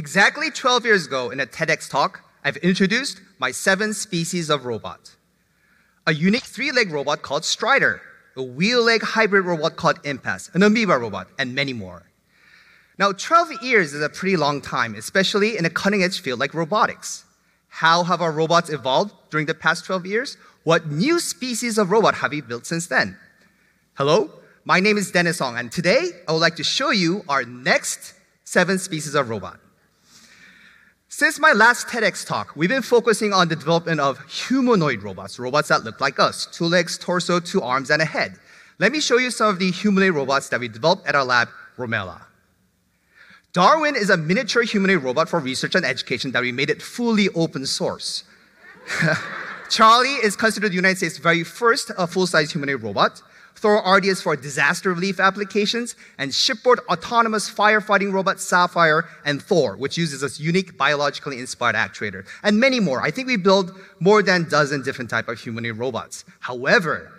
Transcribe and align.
Exactly 0.00 0.50
12 0.50 0.86
years 0.86 1.06
ago, 1.06 1.28
in 1.28 1.40
a 1.40 1.46
TEDx 1.46 1.86
talk, 1.86 2.24
I've 2.42 2.56
introduced 2.56 3.20
my 3.38 3.50
seven 3.50 3.92
species 3.92 4.48
of 4.48 4.64
robot. 4.64 5.14
A 6.06 6.14
unique 6.14 6.44
three 6.44 6.72
leg 6.72 6.90
robot 6.90 7.20
called 7.20 7.44
Strider, 7.44 8.00
a 8.34 8.42
wheel 8.42 8.82
leg 8.82 9.02
hybrid 9.02 9.44
robot 9.44 9.76
called 9.76 10.02
IMPASS, 10.02 10.54
an 10.54 10.62
amoeba 10.62 10.96
robot, 10.96 11.28
and 11.38 11.54
many 11.54 11.74
more. 11.74 12.04
Now, 12.98 13.12
12 13.12 13.62
years 13.62 13.92
is 13.92 14.02
a 14.02 14.08
pretty 14.08 14.38
long 14.38 14.62
time, 14.62 14.94
especially 14.94 15.58
in 15.58 15.66
a 15.66 15.70
cutting 15.70 16.02
edge 16.02 16.22
field 16.22 16.40
like 16.40 16.54
robotics. 16.54 17.26
How 17.68 18.02
have 18.04 18.22
our 18.22 18.32
robots 18.32 18.70
evolved 18.70 19.12
during 19.28 19.44
the 19.44 19.52
past 19.52 19.84
12 19.84 20.06
years? 20.06 20.38
What 20.64 20.86
new 20.86 21.20
species 21.20 21.76
of 21.76 21.90
robot 21.90 22.14
have 22.14 22.30
we 22.30 22.40
built 22.40 22.64
since 22.64 22.86
then? 22.86 23.18
Hello, 23.98 24.30
my 24.64 24.80
name 24.80 24.96
is 24.96 25.10
Dennis 25.10 25.40
Hong, 25.40 25.58
and 25.58 25.70
today 25.70 26.08
I 26.26 26.32
would 26.32 26.38
like 26.38 26.56
to 26.56 26.64
show 26.64 26.88
you 26.88 27.22
our 27.28 27.44
next 27.44 28.14
seven 28.44 28.78
species 28.78 29.14
of 29.14 29.28
robot. 29.28 29.59
Since 31.20 31.38
my 31.38 31.52
last 31.52 31.86
TEDx 31.86 32.26
talk, 32.26 32.56
we've 32.56 32.70
been 32.70 32.80
focusing 32.80 33.34
on 33.34 33.48
the 33.48 33.54
development 33.54 34.00
of 34.00 34.18
humanoid 34.24 35.02
robots, 35.02 35.38
robots 35.38 35.68
that 35.68 35.84
look 35.84 36.00
like 36.00 36.18
us, 36.18 36.46
two 36.46 36.64
legs, 36.64 36.96
torso, 36.96 37.38
two 37.38 37.60
arms, 37.60 37.90
and 37.90 38.00
a 38.00 38.06
head. 38.06 38.38
Let 38.78 38.90
me 38.90 39.00
show 39.02 39.18
you 39.18 39.30
some 39.30 39.50
of 39.50 39.58
the 39.58 39.70
humanoid 39.70 40.14
robots 40.14 40.48
that 40.48 40.60
we 40.60 40.68
developed 40.68 41.06
at 41.06 41.14
our 41.14 41.26
lab, 41.26 41.50
Romela. 41.76 42.22
Darwin 43.52 43.96
is 43.96 44.08
a 44.08 44.16
miniature 44.16 44.62
humanoid 44.62 45.02
robot 45.02 45.28
for 45.28 45.40
research 45.40 45.74
and 45.74 45.84
education 45.84 46.32
that 46.32 46.40
we 46.40 46.52
made 46.52 46.70
it 46.70 46.80
fully 46.80 47.28
open 47.34 47.66
source. 47.66 48.24
CHARLI 49.68 50.24
is 50.24 50.36
considered 50.36 50.70
the 50.70 50.76
United 50.76 50.96
States' 50.96 51.18
very 51.18 51.44
first 51.44 51.90
uh, 51.98 52.06
full-size 52.06 52.50
humanoid 52.50 52.82
robot. 52.82 53.20
Thor 53.60 53.82
RD 53.86 54.06
is 54.06 54.22
for 54.22 54.36
disaster 54.36 54.94
relief 54.94 55.20
applications, 55.20 55.94
and 56.16 56.34
shipboard 56.34 56.80
autonomous 56.88 57.50
firefighting 57.50 58.10
robot 58.10 58.38
SAFFiR 58.38 59.06
and 59.26 59.42
Thor, 59.42 59.76
which 59.76 59.98
uses 59.98 60.22
this 60.22 60.40
unique 60.40 60.78
biologically 60.78 61.38
inspired 61.38 61.76
actuator, 61.76 62.26
and 62.42 62.58
many 62.58 62.80
more. 62.80 63.02
I 63.02 63.10
think 63.10 63.28
we 63.28 63.36
build 63.36 63.78
more 63.98 64.22
than 64.22 64.42
a 64.42 64.48
dozen 64.48 64.80
different 64.82 65.10
type 65.10 65.28
of 65.28 65.38
humanoid 65.38 65.76
robots. 65.76 66.24
However, 66.38 67.12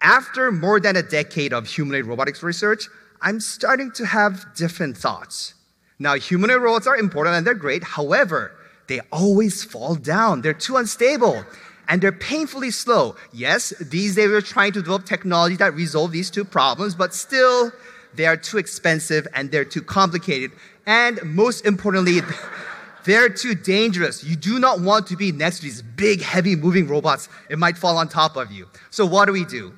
after 0.00 0.50
more 0.50 0.80
than 0.80 0.96
a 0.96 1.04
decade 1.04 1.52
of 1.52 1.68
humanoid 1.68 2.06
robotics 2.06 2.42
research, 2.42 2.88
I'm 3.22 3.38
starting 3.38 3.92
to 3.92 4.06
have 4.06 4.46
different 4.56 4.96
thoughts. 4.96 5.54
Now, 6.00 6.14
humanoid 6.14 6.62
robots 6.62 6.88
are 6.88 6.96
important 6.96 7.36
and 7.36 7.46
they're 7.46 7.54
great. 7.54 7.84
However, 7.84 8.56
they 8.88 9.02
always 9.12 9.62
fall 9.62 9.94
down. 9.94 10.40
They're 10.40 10.52
too 10.52 10.78
unstable 10.78 11.44
and 11.90 12.00
they're 12.00 12.12
painfully 12.12 12.70
slow. 12.70 13.16
Yes, 13.32 13.74
these 13.80 14.14
days 14.14 14.28
we're 14.28 14.40
trying 14.40 14.72
to 14.72 14.80
develop 14.80 15.04
technology 15.04 15.56
that 15.56 15.74
resolve 15.74 16.12
these 16.12 16.30
two 16.30 16.44
problems, 16.44 16.94
but 16.94 17.12
still, 17.12 17.70
they 18.14 18.24
are 18.24 18.36
too 18.36 18.56
expensive 18.56 19.26
and 19.34 19.50
they're 19.50 19.64
too 19.66 19.82
complicated. 19.82 20.52
And 20.86 21.20
most 21.22 21.66
importantly, 21.66 22.20
they're 23.04 23.28
too 23.28 23.54
dangerous. 23.54 24.24
You 24.24 24.36
do 24.36 24.58
not 24.58 24.80
want 24.80 25.08
to 25.08 25.16
be 25.16 25.32
next 25.32 25.56
to 25.58 25.62
these 25.64 25.82
big, 25.82 26.22
heavy 26.22 26.56
moving 26.56 26.88
robots. 26.88 27.28
It 27.50 27.58
might 27.58 27.76
fall 27.76 27.98
on 27.98 28.08
top 28.08 28.36
of 28.36 28.50
you. 28.50 28.68
So, 28.88 29.04
what 29.04 29.26
do 29.26 29.32
we 29.32 29.44
do? 29.44 29.74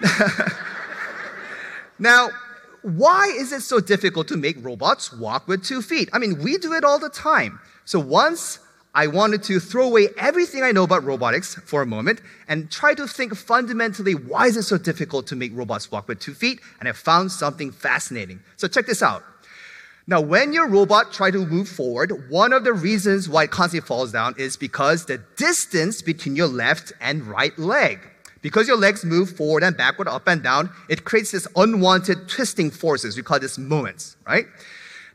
Now, 2.02 2.30
why 2.82 3.32
is 3.38 3.52
it 3.52 3.62
so 3.62 3.78
difficult 3.78 4.26
to 4.26 4.36
make 4.36 4.56
robots 4.60 5.12
walk 5.12 5.46
with 5.46 5.64
two 5.64 5.80
feet? 5.82 6.10
I 6.12 6.18
mean, 6.18 6.42
we 6.42 6.58
do 6.58 6.72
it 6.72 6.82
all 6.82 6.98
the 6.98 7.08
time. 7.08 7.60
So 7.84 8.00
once 8.00 8.58
I 8.94 9.06
wanted 9.06 9.42
to 9.44 9.58
throw 9.58 9.86
away 9.86 10.08
everything 10.18 10.62
I 10.62 10.70
know 10.72 10.84
about 10.84 11.04
robotics 11.04 11.54
for 11.54 11.80
a 11.80 11.86
moment 11.86 12.20
and 12.46 12.70
try 12.70 12.92
to 12.94 13.06
think 13.06 13.34
fundamentally 13.34 14.14
why 14.14 14.46
is 14.46 14.56
it 14.58 14.64
so 14.64 14.76
difficult 14.76 15.26
to 15.28 15.36
make 15.36 15.50
robots 15.54 15.90
walk 15.90 16.08
with 16.08 16.20
two 16.20 16.34
feet? 16.34 16.60
And 16.78 16.88
I 16.88 16.92
found 16.92 17.32
something 17.32 17.72
fascinating. 17.72 18.40
So 18.56 18.68
check 18.68 18.86
this 18.86 19.02
out. 19.02 19.24
Now, 20.06 20.20
when 20.20 20.52
your 20.52 20.68
robot 20.68 21.12
tries 21.12 21.32
to 21.32 21.46
move 21.46 21.68
forward, 21.68 22.28
one 22.28 22.52
of 22.52 22.64
the 22.64 22.72
reasons 22.72 23.28
why 23.28 23.44
it 23.44 23.50
constantly 23.50 23.86
falls 23.86 24.12
down 24.12 24.34
is 24.36 24.56
because 24.56 25.06
the 25.06 25.18
distance 25.36 26.02
between 26.02 26.36
your 26.36 26.48
left 26.48 26.92
and 27.00 27.22
right 27.22 27.56
leg. 27.58 28.00
Because 28.42 28.66
your 28.66 28.76
legs 28.76 29.04
move 29.04 29.36
forward 29.36 29.62
and 29.62 29.76
backward, 29.76 30.08
up 30.08 30.26
and 30.26 30.42
down, 30.42 30.70
it 30.88 31.04
creates 31.04 31.30
this 31.30 31.46
unwanted 31.54 32.28
twisting 32.28 32.72
forces. 32.72 33.16
We 33.16 33.22
call 33.22 33.38
this 33.38 33.56
moments, 33.56 34.16
right? 34.26 34.46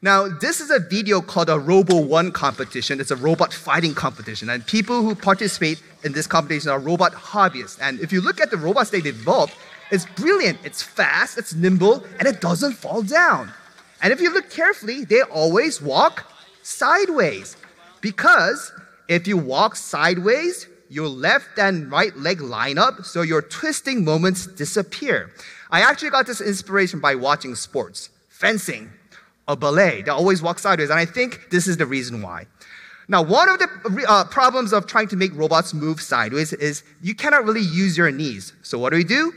Now, 0.01 0.27
this 0.27 0.61
is 0.61 0.69
a 0.69 0.79
video 0.79 1.21
called 1.21 1.49
a 1.49 1.57
Robo 1.57 1.99
1 1.99 2.31
competition. 2.31 2.99
It's 2.99 3.09
a 3.09 3.15
robot 3.15 3.51
fighting 3.51 3.95
competition. 3.95 4.49
And 4.49 4.65
people 4.65 5.01
who 5.01 5.15
participate 5.15 5.81
in 6.03 6.11
this 6.11 6.27
competition 6.27 6.69
are 6.69 6.79
robot 6.79 7.13
hobbyists. 7.13 7.79
And 7.81 7.99
if 7.99 8.11
you 8.11 8.21
look 8.21 8.39
at 8.39 8.51
the 8.51 8.57
robots 8.57 8.91
they 8.91 9.01
developed, 9.01 9.55
it's 9.89 10.05
brilliant. 10.15 10.59
It's 10.63 10.83
fast, 10.83 11.39
it's 11.39 11.55
nimble, 11.55 12.03
and 12.19 12.27
it 12.27 12.41
doesn't 12.41 12.73
fall 12.73 13.01
down. 13.01 13.51
And 14.01 14.13
if 14.13 14.21
you 14.21 14.31
look 14.31 14.51
carefully, 14.51 15.03
they 15.03 15.21
always 15.21 15.81
walk 15.81 16.31
sideways. 16.61 17.57
Because 17.99 18.71
if 19.07 19.27
you 19.27 19.37
walk 19.37 19.75
sideways, 19.75 20.67
your 20.89 21.07
left 21.07 21.57
and 21.57 21.91
right 21.91 22.15
leg 22.15 22.39
line 22.39 22.77
up 22.77 23.03
so 23.03 23.21
your 23.21 23.41
twisting 23.41 24.05
moments 24.05 24.45
disappear. 24.45 25.31
I 25.71 25.81
actually 25.81 26.11
got 26.11 26.27
this 26.27 26.39
inspiration 26.39 26.99
by 26.99 27.15
watching 27.15 27.55
sports, 27.55 28.09
fencing, 28.29 28.91
a 29.47 29.55
ballet. 29.55 30.01
They 30.01 30.11
always 30.11 30.41
walk 30.41 30.59
sideways, 30.59 30.89
and 30.89 30.99
I 30.99 31.05
think 31.05 31.49
this 31.49 31.67
is 31.67 31.77
the 31.77 31.85
reason 31.85 32.21
why. 32.21 32.47
Now, 33.07 33.21
one 33.21 33.47
of 33.47 33.59
the 33.59 34.05
uh, 34.07 34.25
problems 34.25 34.73
of 34.73 34.85
trying 34.85 35.07
to 35.09 35.15
make 35.15 35.33
robots 35.33 35.73
move 35.73 36.01
sideways 36.01 36.51
is 36.53 36.83
you 37.01 37.15
cannot 37.15 37.45
really 37.45 37.61
use 37.61 37.97
your 37.97 38.11
knees. 38.11 38.53
So, 38.63 38.77
what 38.77 38.89
do 38.89 38.97
we 38.97 39.05
do? 39.05 39.33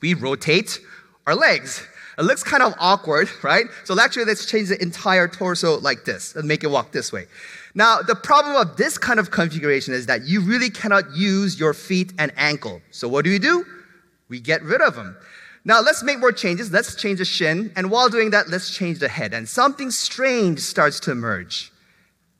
We 0.00 0.14
rotate 0.14 0.80
our 1.26 1.34
legs. 1.34 1.84
It 2.18 2.22
looks 2.22 2.42
kind 2.42 2.62
of 2.62 2.74
awkward, 2.78 3.28
right? 3.42 3.66
So, 3.84 3.98
actually, 4.00 4.26
let's 4.26 4.46
change 4.46 4.68
the 4.68 4.80
entire 4.80 5.26
torso 5.26 5.80
like 5.80 6.04
this 6.04 6.36
and 6.36 6.46
make 6.46 6.62
it 6.62 6.68
walk 6.68 6.92
this 6.92 7.12
way. 7.12 7.26
Now, 7.74 8.02
the 8.02 8.16
problem 8.16 8.56
of 8.56 8.76
this 8.76 8.98
kind 8.98 9.20
of 9.20 9.30
configuration 9.30 9.94
is 9.94 10.06
that 10.06 10.24
you 10.24 10.40
really 10.40 10.70
cannot 10.70 11.14
use 11.14 11.60
your 11.60 11.74
feet 11.74 12.12
and 12.18 12.32
ankle. 12.36 12.80
So 12.90 13.08
what 13.08 13.24
do 13.24 13.30
we 13.30 13.38
do? 13.38 13.64
We 14.28 14.40
get 14.40 14.62
rid 14.62 14.80
of 14.80 14.96
them. 14.96 15.16
Now, 15.68 15.82
let's 15.82 16.02
make 16.02 16.18
more 16.18 16.32
changes. 16.32 16.72
Let's 16.72 16.94
change 16.94 17.18
the 17.18 17.26
shin. 17.26 17.70
And 17.76 17.90
while 17.90 18.08
doing 18.08 18.30
that, 18.30 18.48
let's 18.48 18.74
change 18.74 19.00
the 19.00 19.08
head. 19.08 19.34
And 19.34 19.46
something 19.46 19.90
strange 19.90 20.60
starts 20.60 20.98
to 21.00 21.10
emerge. 21.10 21.70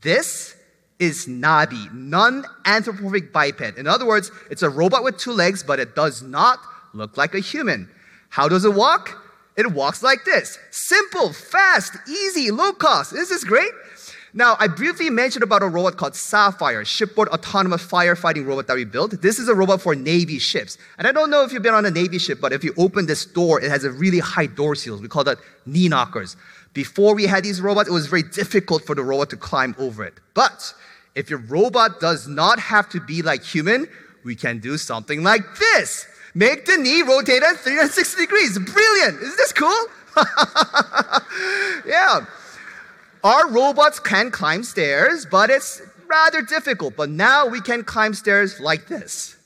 This 0.01 0.57
is 0.99 1.27
Nabi, 1.27 1.93
non 1.93 2.47
anthropomorphic 2.65 3.31
biped. 3.31 3.77
In 3.77 3.87
other 3.87 4.07
words, 4.07 4.31
it's 4.51 4.63
a 4.63 4.71
robot 4.71 5.05
with 5.05 5.19
two 5.19 5.33
legs, 5.33 5.63
but 5.63 5.79
it 5.79 5.95
does 5.95 6.23
not 6.23 6.59
look 6.95 7.19
like 7.19 7.35
a 7.35 7.39
human. 7.39 7.91
How 8.31 8.49
does 8.49 8.65
it 8.65 8.73
walk? 8.73 9.23
It 9.59 9.73
walks 9.73 10.03
like 10.03 10.25
this 10.25 10.59
simple, 10.71 11.35
fast, 11.35 11.99
easy, 12.09 12.51
low 12.51 12.73
cost. 12.73 13.13
Is 13.13 13.29
this 13.29 13.45
great? 13.45 13.73
Now, 14.35 14.57
I 14.59 14.69
briefly 14.69 15.09
mentioned 15.09 15.43
about 15.43 15.63
a 15.63 15.67
robot 15.67 15.97
called 15.97 16.13
SAFFiR, 16.13 16.85
shipboard 16.85 17.29
autonomous 17.29 17.85
firefighting 17.85 18.47
robot 18.47 18.67
that 18.67 18.77
we 18.77 18.85
built. 18.85 19.23
This 19.23 19.39
is 19.39 19.49
a 19.49 19.55
robot 19.55 19.81
for 19.81 19.95
Navy 19.95 20.39
ships. 20.39 20.77
And 20.99 21.07
I 21.07 21.13
don't 21.13 21.31
know 21.31 21.45
if 21.45 21.53
you've 21.53 21.63
been 21.63 21.75
on 21.75 21.87
a 21.87 21.91
Navy 21.91 22.19
ship, 22.19 22.39
but 22.41 22.53
if 22.53 22.63
you 22.63 22.75
open 22.77 23.07
this 23.07 23.25
door, 23.25 23.61
it 23.61 23.71
has 23.71 23.85
a 23.85 23.91
really 23.91 24.19
high 24.19 24.47
door 24.47 24.75
seals. 24.75 25.01
We 25.01 25.09
call 25.09 25.25
that 25.25 25.39
knee 25.65 25.89
knockers. 25.89 26.37
Before 26.75 27.15
we 27.15 27.25
had 27.25 27.43
these 27.43 27.61
robots, 27.61 27.89
it 27.89 27.93
was 27.93 28.07
very 28.07 28.23
difficult 28.23 28.85
for 28.85 28.95
the 28.95 29.03
robot 29.03 29.31
to 29.31 29.37
climb 29.37 29.75
over 29.79 30.05
it. 30.05 30.15
But 30.35 30.75
if 31.15 31.31
your 31.31 31.41
robot 31.41 31.99
does 31.99 32.29
not 32.29 32.59
have 32.59 32.89
to 32.91 33.01
be 33.01 33.23
like 33.23 33.43
human, 33.43 33.89
we 34.25 34.37
can 34.37 34.59
do 34.59 34.77
something 34.77 35.23
like 35.23 35.43
this. 35.59 36.07
Make 36.35 36.67
the 36.67 36.77
knee 36.77 37.03
rotate 37.03 37.43
at 37.43 37.57
360 37.57 38.21
degrees. 38.21 38.59
Brilliant. 38.59 39.23
Isn't 39.23 39.37
this 39.37 39.53
cool? 39.53 39.87
yeah. 41.87 42.27
Our 43.25 43.51
robots 43.51 43.99
can 43.99 44.31
climb 44.31 44.63
stairs, 44.63 45.27
but 45.31 45.51
it's 45.51 45.83
rather 46.07 46.43
difficult. 46.43 46.97
But 46.97 47.11
now 47.11 47.47
we 47.47 47.61
can 47.61 47.85
climb 47.85 48.15
stairs 48.15 48.61
like 48.61 48.87
this. 48.87 49.37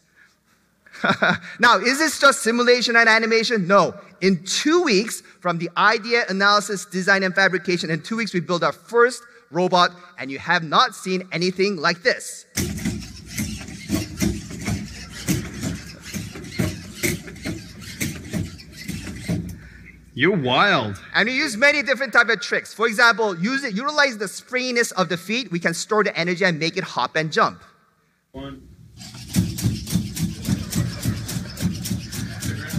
now, 1.58 1.78
is 1.78 1.98
this 1.98 2.20
just 2.20 2.42
simulation 2.42 2.96
and 2.96 3.08
animation? 3.08 3.66
No. 3.66 3.94
In 4.20 4.44
two 4.44 4.82
weeks, 4.82 5.20
from 5.40 5.58
the 5.58 5.68
idea, 5.76 6.24
analysis, 6.28 6.84
design, 6.84 7.22
and 7.22 7.34
fabrication, 7.34 7.90
in 7.90 8.02
two 8.02 8.16
weeks, 8.16 8.32
we 8.32 8.40
built 8.40 8.62
our 8.62 8.72
first 8.72 9.22
robot, 9.50 9.90
and 10.18 10.30
you 10.30 10.38
have 10.38 10.62
not 10.62 10.94
seen 10.94 11.28
anything 11.32 11.76
like 11.76 12.02
this. 12.02 12.46
You're 20.14 20.36
wild. 20.36 21.00
And 21.14 21.26
we 21.26 21.34
use 21.34 21.56
many 21.56 21.82
different 21.82 22.12
type 22.12 22.28
of 22.28 22.40
tricks. 22.40 22.74
For 22.74 22.86
example, 22.86 23.38
use 23.38 23.64
it, 23.64 23.74
utilize 23.74 24.18
the 24.18 24.28
springiness 24.28 24.90
of 24.92 25.08
the 25.08 25.16
feet. 25.16 25.50
We 25.50 25.58
can 25.58 25.72
store 25.72 26.04
the 26.04 26.16
energy 26.16 26.44
and 26.44 26.58
make 26.58 26.76
it 26.76 26.84
hop 26.84 27.16
and 27.16 27.32
jump. 27.32 27.62
One. 28.32 28.68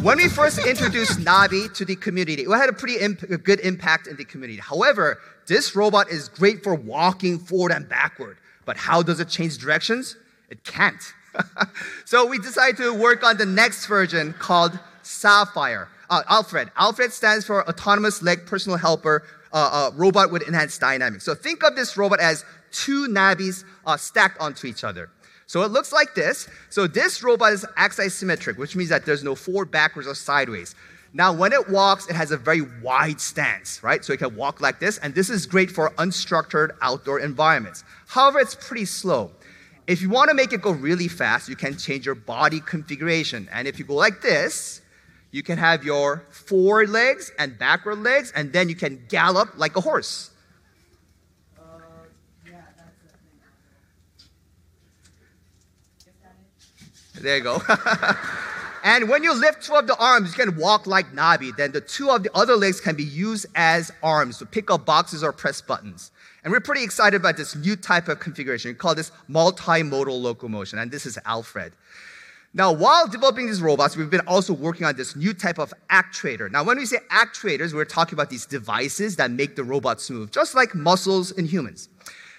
When 0.03 0.17
we 0.17 0.27
first 0.27 0.59
introduced 0.59 1.19
Nabi 1.19 1.73
to 1.75 1.85
the 1.85 1.95
community, 1.95 2.43
it 2.43 2.49
had 2.49 2.69
a 2.69 2.73
pretty 2.73 2.99
imp- 2.99 3.23
a 3.23 3.37
good 3.37 3.61
impact 3.61 4.05
in 4.07 4.17
the 4.17 4.25
community. 4.25 4.59
However, 4.59 5.17
this 5.47 5.75
robot 5.75 6.11
is 6.11 6.29
great 6.29 6.61
for 6.61 6.75
walking 6.75 7.39
forward 7.39 7.71
and 7.71 7.87
backward. 7.87 8.37
But 8.65 8.77
how 8.77 9.01
does 9.01 9.19
it 9.19 9.29
change 9.29 9.57
directions? 9.57 10.17
It 10.49 10.63
can't. 10.65 11.01
so 12.05 12.27
we 12.27 12.37
decided 12.37 12.77
to 12.77 12.93
work 12.93 13.23
on 13.23 13.37
the 13.37 13.45
next 13.45 13.87
version 13.87 14.33
called 14.33 14.77
SAFFiR 15.03 15.87
uh, 16.09 16.23
ALPHRED. 16.29 16.71
ALPHRED 16.73 17.11
stands 17.11 17.45
for 17.45 17.67
Autonomous 17.67 18.21
Leg 18.21 18.45
Personal 18.45 18.77
Helper 18.77 19.23
uh, 19.51 19.89
uh, 19.91 19.95
robot 19.95 20.31
with 20.31 20.47
enhanced 20.47 20.81
dynamics. 20.81 21.23
So 21.23 21.35
think 21.35 21.63
of 21.63 21.75
this 21.75 21.95
robot 21.95 22.19
as 22.19 22.43
two 22.71 23.07
nabis 23.07 23.63
uh, 23.85 23.97
stacked 23.97 24.39
onto 24.39 24.67
each 24.67 24.83
other. 24.83 25.09
So 25.45 25.61
it 25.61 25.71
looks 25.71 25.91
like 25.91 26.15
this. 26.15 26.47
So 26.69 26.87
this 26.87 27.21
robot 27.21 27.53
is 27.53 27.65
axisymmetric, 27.77 28.57
which 28.57 28.75
means 28.75 28.89
that 28.89 29.05
there's 29.05 29.23
no 29.23 29.35
forward, 29.35 29.71
backwards, 29.71 30.07
or 30.07 30.15
sideways. 30.15 30.73
Now, 31.15 31.31
when 31.31 31.53
it 31.53 31.69
walks, 31.69 32.07
it 32.09 32.15
has 32.15 32.31
a 32.31 32.37
very 32.37 32.61
wide 32.81 33.21
stance, 33.21 33.83
right? 33.83 34.03
So 34.03 34.13
it 34.13 34.17
can 34.17 34.35
walk 34.35 34.61
like 34.61 34.79
this, 34.79 34.97
and 34.97 35.13
this 35.13 35.29
is 35.29 35.45
great 35.45 35.69
for 35.69 35.91
unstructured 35.91 36.71
outdoor 36.81 37.19
environments. 37.19 37.83
However, 38.07 38.39
it's 38.39 38.55
pretty 38.55 38.85
slow. 38.85 39.31
If 39.85 40.01
you 40.01 40.09
want 40.09 40.29
to 40.29 40.33
make 40.33 40.53
it 40.53 40.61
go 40.61 40.71
really 40.71 41.07
fast, 41.07 41.47
you 41.49 41.55
can 41.55 41.77
change 41.77 42.05
your 42.05 42.15
body 42.15 42.59
configuration. 42.61 43.47
And 43.51 43.67
if 43.67 43.77
you 43.77 43.85
go 43.85 43.93
like 43.93 44.21
this, 44.21 44.81
you 45.33 45.41
can 45.41 45.57
have 45.57 45.83
your 45.83 46.27
forward 46.29 46.89
legs 46.89 47.31
and 47.39 47.57
backward 47.57 47.97
legs, 47.97 48.31
and 48.35 48.53
then 48.53 48.69
you 48.69 48.75
can 48.75 49.03
gallop 49.09 49.57
like 49.57 49.75
a 49.75 49.81
horse. 49.81 50.29
There 57.19 57.37
you 57.37 57.43
go. 57.43 57.61
and 58.83 59.09
when 59.09 59.23
you 59.23 59.33
lift 59.33 59.63
two 59.63 59.73
of 59.73 59.87
the 59.87 59.95
arms, 59.97 60.37
you 60.37 60.45
can 60.45 60.55
walk 60.55 60.85
like 60.85 61.13
Nabi. 61.13 61.55
Then 61.55 61.71
the 61.71 61.81
two 61.81 62.11
of 62.11 62.21
the 62.21 62.29
other 62.35 62.55
legs 62.55 62.79
can 62.79 62.95
be 62.95 63.03
used 63.03 63.47
as 63.55 63.91
arms 64.03 64.37
to 64.37 64.45
pick 64.45 64.69
up 64.69 64.85
boxes 64.85 65.23
or 65.23 65.31
press 65.31 65.61
buttons. 65.61 66.11
And 66.43 66.51
we're 66.51 66.59
pretty 66.59 66.83
excited 66.83 67.19
about 67.19 67.37
this 67.37 67.55
new 67.55 67.75
type 67.75 68.07
of 68.07 68.19
configuration. 68.19 68.69
We 68.69 68.75
call 68.75 68.93
this 68.93 69.11
multimodal 69.27 70.21
locomotion, 70.21 70.77
and 70.77 70.91
this 70.91 71.07
is 71.07 71.17
ALPHRED. 71.25 71.71
Now, 72.55 72.71
while 72.71 73.07
developing 73.07 73.47
these 73.47 73.63
robots, 73.63 73.97
we've 73.97 74.11
been 74.11 74.27
also 74.27 74.53
working 74.53 74.85
on 74.85 74.95
this 74.95 75.15
new 75.15 75.33
type 75.33 75.57
of 75.57 75.73
actuator. 75.89 76.51
Now, 76.51 76.63
when 76.63 76.77
we 76.77 76.85
say 76.85 76.97
actuators, 77.09 77.73
we're 77.73 77.83
talking 77.83 78.13
about 78.13 78.29
these 78.29 78.45
devices 78.45 79.15
that 79.15 79.31
make 79.31 79.55
the 79.55 79.63
robots 79.63 80.07
move, 80.11 80.29
just 80.29 80.53
like 80.53 80.75
muscles 80.75 81.31
in 81.31 81.45
humans. 81.45 81.89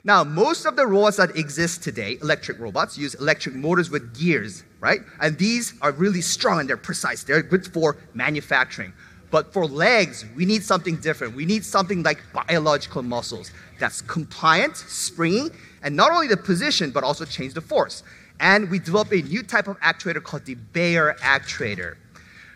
Now, 0.04 0.22
most 0.22 0.66
of 0.66 0.76
the 0.76 0.86
robots 0.86 1.16
that 1.16 1.36
exist 1.36 1.82
today, 1.82 2.18
electric 2.22 2.60
robots, 2.60 2.96
use 2.96 3.14
electric 3.14 3.56
motors 3.56 3.90
with 3.90 4.16
gears, 4.16 4.62
right? 4.78 5.00
And 5.20 5.36
these 5.36 5.74
are 5.82 5.90
really 5.90 6.20
strong 6.20 6.60
and 6.60 6.68
they're 6.68 6.76
precise. 6.76 7.24
They're 7.24 7.42
good 7.42 7.66
for 7.66 7.96
manufacturing. 8.12 8.92
But 9.32 9.52
for 9.52 9.66
legs, 9.66 10.24
we 10.36 10.44
need 10.44 10.62
something 10.62 10.94
different. 10.96 11.34
We 11.34 11.44
need 11.44 11.64
something 11.64 12.04
like 12.04 12.22
biological 12.32 13.02
muscles 13.02 13.50
that's 13.80 14.00
compliant, 14.00 14.76
springy, 14.76 15.50
and 15.82 15.96
not 15.96 16.12
only 16.12 16.28
the 16.28 16.36
position, 16.36 16.92
but 16.92 17.02
also 17.02 17.24
change 17.24 17.54
the 17.54 17.60
force. 17.60 18.04
And 18.44 18.70
we 18.70 18.78
developed 18.78 19.10
a 19.10 19.22
new 19.22 19.42
type 19.42 19.68
of 19.68 19.80
actuator 19.80 20.22
called 20.22 20.44
the 20.44 20.54
BEAR 20.54 21.16
actuator. 21.20 21.96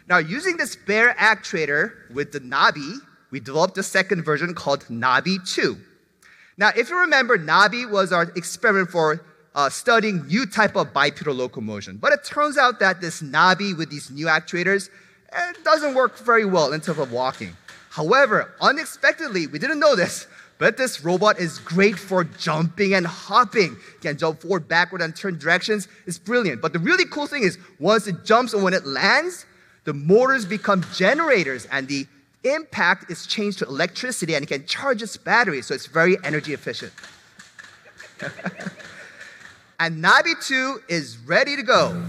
Now, 0.06 0.19
using 0.19 0.58
this 0.58 0.76
BEAR 0.76 1.14
actuator 1.14 2.12
with 2.12 2.31
the 2.31 2.40
Nabi, 2.40 2.99
we 3.31 3.40
developed 3.40 3.79
a 3.79 3.82
second 3.82 4.23
version 4.23 4.52
called 4.52 4.85
Nabi 4.90 5.38
2. 5.50 5.79
Now, 6.58 6.73
if 6.76 6.90
you 6.90 6.99
remember, 6.99 7.38
Nabi 7.38 7.90
was 7.90 8.12
our 8.12 8.25
experiment 8.37 8.90
for 8.90 9.25
uh, 9.55 9.70
studying 9.70 10.26
new 10.26 10.44
type 10.44 10.76
of 10.76 10.93
bipedal 10.93 11.35
locomotion. 11.35 11.96
But 11.96 12.12
it 12.12 12.23
turns 12.23 12.58
out 12.58 12.81
that 12.81 13.00
this 13.00 13.23
Nabi 13.23 13.75
with 13.75 13.88
these 13.88 14.11
new 14.11 14.26
actuators 14.26 14.91
it 15.32 15.64
doesn't 15.64 15.94
work 15.94 16.19
very 16.19 16.44
well 16.44 16.75
in 16.75 16.82
terms 16.82 16.99
of 16.99 17.12
walking. 17.12 17.56
However, 17.88 18.55
unexpectedly, 18.61 19.46
we 19.46 19.58
didn't 19.58 19.81
know 19.81 19.96
this, 19.96 20.26
but 20.58 20.76
this 20.76 21.05
robot 21.05 21.38
is 21.38 21.58
great 21.60 21.99
for 21.99 22.25
jumping 22.25 22.94
and 22.94 23.06
hopping. 23.06 23.76
It 23.94 24.00
can 24.00 24.19
jump 24.19 24.43
forward, 24.43 24.66
backward, 24.69 25.00
and 25.00 25.14
turn 25.14 25.38
directions. 25.38 25.87
It's 26.06 26.19
brilliant. 26.19 26.60
But 26.60 26.72
the 26.72 26.81
really 26.81 27.05
cool 27.05 27.26
thing 27.26 27.44
is, 27.44 27.58
once 27.78 28.06
it 28.08 28.25
jumps 28.25 28.55
and 28.55 28.62
when 28.64 28.75
it 28.75 28.84
lands, 28.84 29.46
the 29.84 29.94
motors 29.94 30.44
become 30.44 30.84
generators 30.93 31.66
and 31.70 31.87
the 31.87 32.06
impact 32.44 33.10
is 33.10 33.26
changed 33.26 33.58
to 33.60 33.66
electricity 33.66 34.34
and 34.34 34.43
it 34.43 34.49
can 34.49 34.66
charge 34.66 35.00
its 35.02 35.16
battery, 35.16 35.62
so 35.62 35.75
it's 35.75 35.87
very 35.87 36.16
energy 36.25 36.52
efficient. 36.52 36.93
and 39.81 40.02
Nabi 40.02 40.34
2 40.44 40.82
is 40.88 41.19
ready 41.19 41.55
to 41.56 41.62
go. 41.62 42.02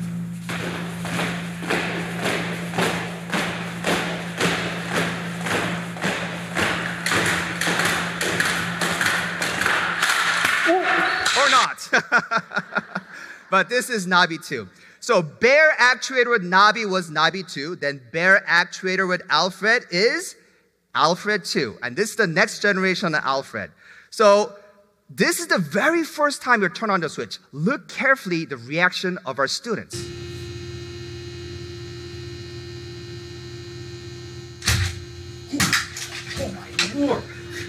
but 13.52 13.70
this 13.70 13.90
is 13.90 14.08
Nabi 14.08 14.44
2. 14.44 14.68
So 15.00 15.22
bear 15.22 15.72
actuator 15.80 16.30
with 16.30 16.44
Nabi 16.44 16.90
was 16.90 17.10
Nabi 17.10 17.50
2. 17.52 17.78
Then 17.78 18.02
bear 18.12 18.44
actuator 18.48 19.08
with 19.08 19.26
ALPHRED 19.28 19.86
is 19.92 20.36
ALPHRED 20.96 21.50
2. 21.50 21.80
And 21.82 21.96
this 21.96 22.12
is 22.12 22.16
the 22.16 22.28
next 22.28 22.62
generation 22.62 23.16
of 23.16 23.24
ALPHRED. 23.24 23.72
So 24.10 24.56
this 25.10 25.40
is 25.40 25.48
the 25.48 25.58
very 25.58 26.04
first 26.04 26.42
time 26.42 26.62
you 26.62 26.70
turn 26.70 26.90
on 26.90 27.02
the 27.02 27.10
switch. 27.10 27.40
Look 27.52 27.88
carefully 27.88 28.46
the 28.46 28.58
reaction 28.58 29.18
of 29.26 29.40
our 29.40 29.48
students. 29.48 29.96
Oh. 37.02 37.24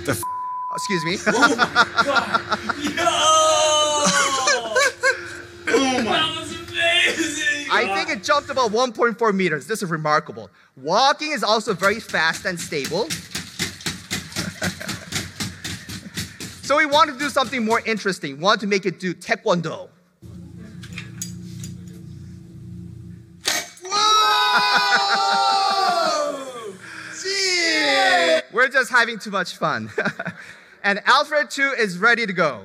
The 0.05 0.13
f- 0.13 0.23
Excuse 0.75 1.05
me. 1.05 1.19
Oh 1.27 1.57
my 1.57 2.05
god. 2.05 2.59
Oh 2.69 2.87
I 7.81 7.95
think 7.95 8.11
it 8.11 8.23
jumped 8.23 8.51
about 8.51 8.73
1.4 8.73 9.35
meters. 9.35 9.67
This 9.67 9.83
is 9.83 9.91
remarkable. 9.91 10.51
Walking 10.77 11.33
is 11.33 11.43
also 11.43 11.73
very 11.73 11.99
fast 11.99 12.45
and 12.45 12.61
stable. 12.61 13.09
so 16.63 16.77
we 16.77 16.85
wanted 16.85 17.13
to 17.13 17.19
do 17.19 17.31
something 17.31 17.65
more 17.65 17.81
interesting. 17.87 18.37
We 18.37 18.43
wanted 18.43 18.61
to 18.61 18.67
make 18.67 18.85
it 18.85 19.01
do 19.01 19.15
taekwondo. 19.15 19.89
We're 28.53 28.69
just 28.69 28.91
having 28.91 29.19
too 29.19 29.31
much 29.31 29.57
fun. 29.57 29.91
and 30.83 30.99
ALPHRED 30.99 31.51
2 31.51 31.75
is 31.79 31.97
ready 31.99 32.27
to 32.27 32.33
go. 32.33 32.63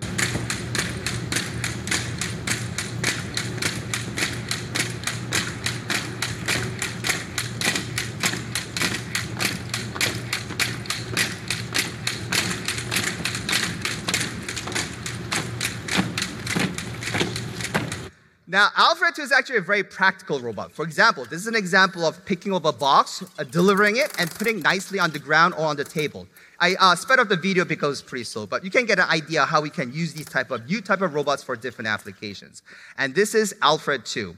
Now, 18.56 18.70
ALPHRED 18.78 19.16
2 19.16 19.22
is 19.22 19.32
actually 19.34 19.58
a 19.58 19.62
very 19.62 19.84
practical 19.84 20.40
robot. 20.40 20.72
For 20.72 20.86
example, 20.86 21.26
this 21.26 21.42
is 21.42 21.48
an 21.48 21.56
example 21.56 22.06
of 22.06 22.24
picking 22.24 22.54
up 22.54 22.64
a 22.64 22.72
box, 22.72 23.22
uh, 23.38 23.44
delivering 23.44 23.98
it, 23.98 24.14
and 24.18 24.32
putting 24.32 24.62
nicely 24.62 24.98
on 24.98 25.12
the 25.12 25.20
ground 25.20 25.56
or 25.56 25.66
on 25.66 25.76
the 25.76 25.84
table. 25.84 26.26
I 26.62 26.76
uh, 26.80 26.96
sped 26.96 27.20
up 27.20 27.28
the 27.28 27.36
video 27.36 27.66
because 27.66 28.00
it's 28.00 28.10
pretty 28.10 28.24
slow, 28.24 28.46
but 28.46 28.64
you 28.64 28.72
can 28.72 28.86
get 28.86 28.98
an 28.98 29.10
idea 29.10 29.44
how 29.44 29.60
we 29.60 29.70
can 29.70 29.92
use 29.92 30.14
these 30.14 30.28
type 30.28 30.52
of 30.52 30.70
new 30.70 30.80
type 30.80 31.02
of 31.02 31.14
robots 31.14 31.44
for 31.44 31.58
different 31.58 31.90
applications. 31.90 32.64
And 32.98 33.14
this 33.14 33.36
is 33.36 33.54
ALPHRED 33.62 34.06
2. 34.06 34.38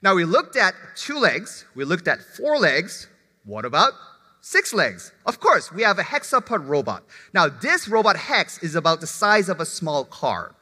Now, 0.00 0.14
we 0.14 0.24
looked 0.24 0.56
at 0.56 0.72
two 0.96 1.18
legs, 1.18 1.66
we 1.74 1.84
looked 1.84 2.08
at 2.08 2.22
four 2.22 2.58
legs. 2.58 3.06
What 3.44 3.66
about 3.66 3.92
six 4.40 4.72
legs? 4.72 5.12
Of 5.26 5.40
course, 5.40 5.70
we 5.70 5.82
have 5.82 5.98
a 5.98 6.02
hexapod 6.02 6.66
robot. 6.66 7.04
Now, 7.34 7.50
this 7.50 7.86
robot 7.86 8.16
Hex 8.16 8.62
is 8.62 8.76
about 8.76 9.02
the 9.02 9.06
size 9.06 9.50
of 9.50 9.60
a 9.60 9.66
small 9.66 10.06
car. 10.06 10.54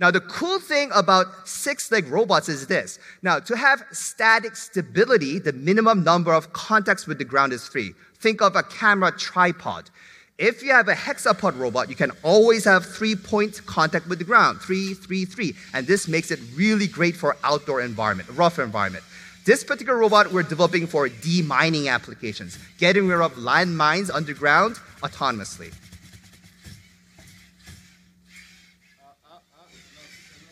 Now, 0.00 0.12
the 0.12 0.20
cool 0.20 0.60
thing 0.60 0.90
about 0.94 1.48
six 1.48 1.90
leg 1.90 2.06
robots 2.06 2.48
is 2.48 2.68
this. 2.68 3.00
Now, 3.22 3.40
to 3.40 3.56
have 3.56 3.82
static 3.90 4.54
stability, 4.54 5.40
the 5.40 5.52
minimum 5.52 6.04
number 6.04 6.32
of 6.32 6.52
contacts 6.52 7.06
with 7.06 7.18
the 7.18 7.24
ground 7.24 7.52
is 7.52 7.66
three. 7.66 7.94
Think 8.20 8.40
of 8.40 8.54
a 8.54 8.62
camera 8.62 9.10
tripod. 9.10 9.90
If 10.38 10.62
you 10.62 10.70
have 10.70 10.86
a 10.86 10.94
hexapod 10.94 11.58
robot, 11.58 11.88
you 11.88 11.96
can 11.96 12.12
always 12.22 12.64
have 12.64 12.86
three 12.86 13.16
point 13.16 13.60
contact 13.66 14.06
with 14.06 14.20
the 14.20 14.24
ground 14.24 14.60
three, 14.60 14.94
three, 14.94 15.24
three. 15.24 15.54
And 15.74 15.84
this 15.84 16.06
makes 16.06 16.30
it 16.30 16.38
really 16.54 16.86
great 16.86 17.16
for 17.16 17.36
outdoor 17.42 17.80
environment, 17.80 18.28
rough 18.34 18.60
environment. 18.60 19.04
This 19.44 19.64
particular 19.64 19.98
robot 19.98 20.30
we're 20.30 20.44
developing 20.44 20.86
for 20.86 21.08
demining 21.08 21.90
applications, 21.90 22.56
getting 22.78 23.08
rid 23.08 23.20
of 23.20 23.32
landmines 23.32 24.14
underground 24.14 24.76
autonomously. 25.02 25.74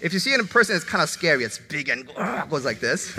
If 0.00 0.12
you 0.12 0.18
see 0.18 0.32
it 0.32 0.40
in 0.40 0.46
person, 0.46 0.76
it's 0.76 0.84
kind 0.84 1.02
of 1.02 1.08
scary. 1.08 1.44
It's 1.44 1.58
big 1.58 1.88
and 1.88 2.06
goes 2.50 2.64
like 2.64 2.80
this. 2.80 3.16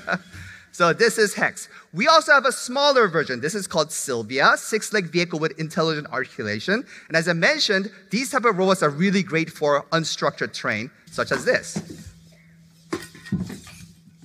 so 0.72 0.92
this 0.92 1.16
is 1.16 1.34
Hex. 1.34 1.68
We 1.92 2.06
also 2.06 2.32
have 2.32 2.44
a 2.44 2.52
smaller 2.52 3.08
version. 3.08 3.40
This 3.40 3.54
is 3.54 3.66
called 3.66 3.90
Sylvia, 3.90 4.52
six-leg 4.56 5.06
vehicle 5.06 5.38
with 5.38 5.58
intelligent 5.58 6.08
articulation. 6.08 6.84
And 7.08 7.16
as 7.16 7.28
I 7.28 7.32
mentioned, 7.32 7.90
these 8.10 8.30
type 8.30 8.44
of 8.44 8.58
robots 8.58 8.82
are 8.82 8.90
really 8.90 9.22
great 9.22 9.50
for 9.50 9.84
unstructured 9.92 10.52
terrain, 10.52 10.90
such 11.10 11.32
as 11.32 11.44
this. 11.44 11.78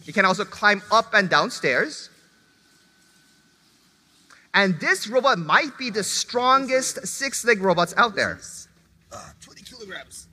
You 0.04 0.14
can 0.14 0.26
also 0.26 0.46
climb 0.46 0.82
up 0.92 1.14
and 1.14 1.30
down 1.30 1.52
stairs. 1.52 2.10
And 4.54 4.80
this 4.80 5.08
robot 5.08 5.38
might 5.38 5.78
be 5.78 5.90
the 5.90 6.04
strongest 6.04 7.06
six 7.06 7.46
leg 7.46 7.62
robots 7.62 7.94
out 7.96 8.16
there. 8.16 8.40
Uh, 9.12 9.30
20 9.42 9.62
kilograms. 9.64 10.28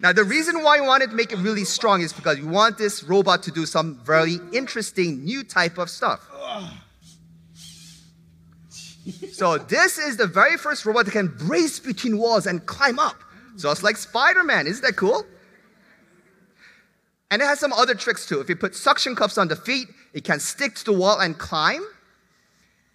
Now, 0.00 0.12
the 0.12 0.22
reason 0.24 0.62
why 0.62 0.80
we 0.80 0.86
wanted 0.86 1.10
to 1.10 1.16
make 1.16 1.32
it 1.32 1.38
really 1.38 1.64
strong 1.64 2.02
is 2.02 2.12
because 2.12 2.38
we 2.38 2.46
want 2.46 2.78
this 2.78 3.02
robot 3.02 3.42
to 3.44 3.50
do 3.50 3.66
some 3.66 4.00
very 4.04 4.38
interesting 4.52 5.24
new 5.24 5.42
type 5.42 5.76
of 5.76 5.90
stuff. 5.90 6.20
So, 9.32 9.58
this 9.58 9.98
is 9.98 10.16
the 10.16 10.26
very 10.26 10.56
first 10.56 10.84
robot 10.84 11.06
that 11.06 11.12
can 11.12 11.28
brace 11.28 11.80
between 11.80 12.18
walls 12.18 12.46
and 12.46 12.64
climb 12.66 12.98
up, 12.98 13.16
just 13.56 13.82
like 13.82 13.96
Spider 13.96 14.44
Man. 14.44 14.66
Isn't 14.66 14.84
that 14.84 14.96
cool? 14.96 15.24
And 17.30 17.42
it 17.42 17.44
has 17.44 17.58
some 17.58 17.72
other 17.72 17.94
tricks 17.94 18.26
too. 18.26 18.40
If 18.40 18.48
you 18.48 18.56
put 18.56 18.74
suction 18.74 19.14
cups 19.14 19.36
on 19.38 19.48
the 19.48 19.56
feet, 19.56 19.88
it 20.12 20.24
can 20.24 20.40
stick 20.40 20.74
to 20.76 20.84
the 20.84 20.92
wall 20.92 21.18
and 21.20 21.36
climb. 21.36 21.84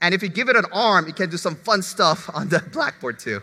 And 0.03 0.13
if 0.13 0.21
you 0.21 0.27
give 0.27 0.49
it 0.49 0.57
an 0.57 0.65
arm, 0.73 1.07
it 1.07 1.15
can 1.15 1.29
do 1.29 1.37
some 1.37 1.55
fun 1.55 1.81
stuff 1.81 2.29
on 2.33 2.49
the 2.49 2.59
blackboard 2.59 3.17
too. 3.17 3.41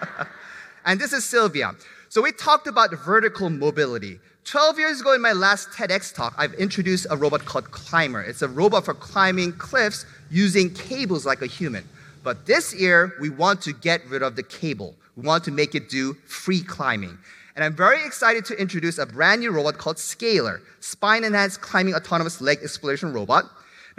and 0.84 1.00
this 1.00 1.12
is 1.14 1.24
Sylvia. 1.24 1.74
So 2.10 2.20
we 2.20 2.32
talked 2.32 2.66
about 2.66 2.92
vertical 3.04 3.48
mobility. 3.48 4.20
12 4.44 4.78
years 4.78 5.00
ago 5.00 5.14
in 5.14 5.22
my 5.22 5.32
last 5.32 5.70
TEDx 5.70 6.14
talk, 6.14 6.34
I've 6.36 6.52
introduced 6.54 7.06
a 7.08 7.16
robot 7.16 7.44
called 7.46 7.70
Climber. 7.70 8.20
It's 8.20 8.42
a 8.42 8.48
robot 8.48 8.84
for 8.84 8.94
climbing 8.94 9.52
cliffs 9.52 10.04
using 10.30 10.72
cables 10.74 11.24
like 11.24 11.40
a 11.40 11.46
human. 11.46 11.88
But 12.22 12.44
this 12.46 12.74
year, 12.74 13.14
we 13.18 13.30
want 13.30 13.62
to 13.62 13.72
get 13.72 14.06
rid 14.06 14.22
of 14.22 14.36
the 14.36 14.42
cable. 14.42 14.94
We 15.16 15.22
want 15.22 15.44
to 15.44 15.50
make 15.50 15.74
it 15.74 15.88
do 15.88 16.14
free 16.26 16.62
climbing. 16.62 17.16
And 17.54 17.64
I'm 17.64 17.74
very 17.74 18.04
excited 18.04 18.44
to 18.46 18.60
introduce 18.60 18.98
a 18.98 19.06
brand 19.06 19.40
new 19.40 19.50
robot 19.50 19.78
called 19.78 19.98
SCALER, 19.98 20.60
spine 20.80 21.24
enhanced 21.24 21.62
climbing 21.62 21.94
autonomous 21.94 22.40
leg 22.40 22.58
exploration 22.62 23.14
robot. 23.14 23.50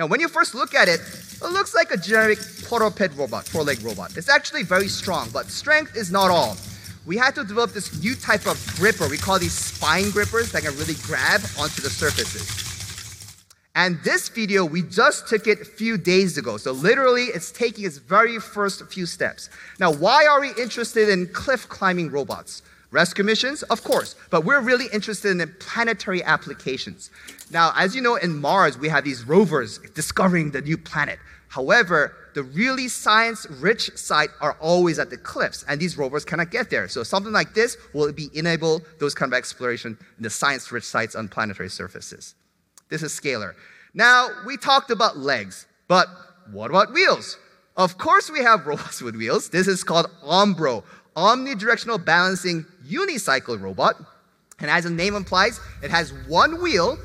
Now, 0.02 0.08
when 0.08 0.20
you 0.20 0.30
first 0.30 0.56
look 0.56 0.74
at 0.74 0.88
it, 0.88 1.00
it 1.00 1.52
looks 1.52 1.76
like 1.76 1.92
a 1.92 1.98
generic 1.98 2.40
quadruped 2.68 3.16
robot, 3.16 3.48
four 3.48 3.62
leg 3.62 3.84
robot. 3.84 4.18
It's 4.18 4.30
actually 4.30 4.64
very 4.64 4.88
strong, 4.88 5.30
but 5.32 5.46
strength 5.46 5.96
is 5.96 6.12
not 6.12 6.32
all. 6.32 6.58
We 7.06 7.18
had 7.18 7.36
to 7.36 7.44
develop 7.44 7.74
this 7.74 8.02
new 8.02 8.16
type 8.16 8.48
of 8.48 8.58
gripper. 8.78 9.08
We 9.08 9.20
call 9.20 9.38
these 9.38 9.54
spine 9.54 10.10
grippers 10.10 10.52
that 10.54 10.64
can 10.64 10.76
really 10.80 10.96
grab 11.04 11.42
onto 11.60 11.84
the 11.84 11.92
surfaces. 11.92 12.50
And 13.76 14.00
this 14.04 14.28
video, 14.28 14.66
we 14.66 14.82
just 14.82 15.28
took 15.28 15.46
it 15.46 15.62
a 15.62 15.66
few 15.66 16.00
days 16.00 16.36
ago. 16.36 16.58
So 16.58 16.72
literally, 16.72 17.26
it's 17.26 17.52
taking 17.52 17.86
its 17.86 18.00
very 18.00 18.40
first 18.40 18.84
few 18.92 19.06
steps. 19.06 19.52
Now, 19.80 19.94
why 19.94 20.26
are 20.26 20.42
we 20.42 20.50
interested 20.60 21.10
in 21.10 21.28
cliff 21.28 21.70
climbing 21.70 22.10
robots? 22.10 22.64
Rescue 22.92 23.24
missions, 23.24 23.64
of 23.64 23.84
course, 23.86 24.16
but 24.30 24.44
we're 24.44 24.60
really 24.60 24.88
interested 24.92 25.40
in 25.40 25.56
planetary 25.60 26.22
applications. 26.24 27.10
Now, 27.50 27.72
as 27.78 27.96
you 27.96 28.02
know, 28.02 28.18
in 28.18 28.42
Mars, 28.42 28.78
we 28.78 28.90
have 28.90 29.06
these 29.06 29.26
rovers 29.26 29.80
discovering 29.96 30.52
the 30.52 30.62
new 30.62 30.78
planet. 30.78 31.18
However, 31.48 32.14
the 32.34 32.44
really 32.44 32.90
science 32.90 33.46
rich 33.50 33.92
sites 33.96 34.34
are 34.42 34.58
always 34.60 35.00
at 35.00 35.10
the 35.10 35.18
cliffs, 35.18 35.64
and 35.70 35.80
these 35.80 35.98
rovers 35.98 36.26
cannot 36.26 36.52
get 36.52 36.70
there. 36.70 36.90
So, 36.90 37.04
something 37.04 37.32
like 37.32 37.54
this 37.54 37.78
will 37.94 38.12
be 38.12 38.30
enable 38.34 38.82
those 39.00 39.14
kind 39.14 39.32
of 39.32 39.38
exploration 39.38 39.98
in 40.18 40.24
the 40.24 40.30
science 40.30 40.70
rich 40.72 40.84
sites 40.84 41.16
on 41.16 41.30
planetary 41.30 41.70
surfaces. 41.70 42.36
This 42.90 43.04
is 43.04 43.14
SCALER. 43.14 43.56
Now, 43.94 44.30
we 44.46 44.58
talked 44.58 44.92
about 44.92 45.18
legs, 45.18 45.66
but 45.88 46.08
what 46.52 46.70
about 46.70 46.94
wheels? 46.94 47.38
Of 47.78 47.98
course, 47.98 48.30
we 48.30 48.40
have 48.40 48.66
robots 48.68 49.02
with 49.02 49.16
wheels. 49.16 49.50
This 49.50 49.68
is 49.68 49.84
called 49.84 50.10
Ombro, 50.24 50.84
omnidirectional 51.16 52.04
balancing 52.04 52.66
unicycle 52.88 53.60
robot. 53.62 53.96
And 54.60 54.70
as 54.70 54.84
the 54.84 54.90
name 54.90 55.16
implies, 55.16 55.60
it 55.82 55.92
has 55.92 56.14
one 56.28 56.62
wheel. 56.62 56.98